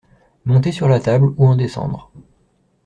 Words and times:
Monter 0.45 0.71
sur 0.71 0.89
la 0.89 0.99
table 0.99 1.31
ou 1.37 1.45
en 1.45 1.55
descendre. 1.55 2.11